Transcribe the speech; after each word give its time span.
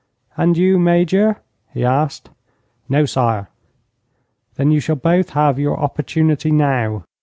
'And 0.35 0.57
you, 0.57 0.79
Major?' 0.79 1.39
he 1.75 1.85
asked. 1.85 2.31
'No, 2.89 3.05
sire.' 3.05 3.49
'Then 4.55 4.71
you 4.71 4.79
shall 4.79 4.95
both 4.95 5.29
have 5.29 5.59
your 5.59 5.79
opportunity 5.79 6.49
now.' 6.49 7.03